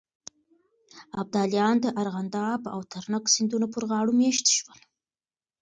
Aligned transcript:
ابداليان 1.21 1.75
د 1.81 1.85
ارغنداب 2.01 2.61
او 2.73 2.79
ترنک 2.91 3.25
سيندونو 3.35 3.67
پر 3.73 3.83
غاړو 3.89 4.11
مېشت 4.21 4.45
شول. 4.57 4.79